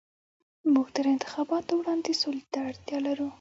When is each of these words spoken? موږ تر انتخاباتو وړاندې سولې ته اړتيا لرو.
موږ 0.73 0.87
تر 0.95 1.05
انتخاباتو 1.15 1.71
وړاندې 1.79 2.11
سولې 2.21 2.43
ته 2.51 2.57
اړتيا 2.69 2.97
لرو. 3.05 3.27